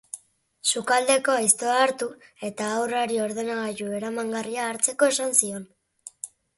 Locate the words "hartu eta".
1.83-2.71